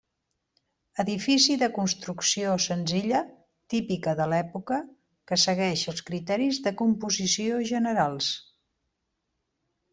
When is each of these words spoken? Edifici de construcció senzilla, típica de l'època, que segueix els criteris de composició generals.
Edifici 1.01 1.57
de 1.63 1.67
construcció 1.75 2.55
senzilla, 2.65 3.21
típica 3.75 4.15
de 4.21 4.27
l'època, 4.33 4.81
que 5.33 5.41
segueix 5.45 5.85
els 5.95 6.05
criteris 6.11 6.63
de 6.69 6.77
composició 6.83 7.63
generals. 7.77 8.35